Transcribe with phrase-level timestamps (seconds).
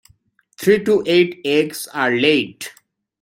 [0.59, 2.65] Three to eight eggs are laid.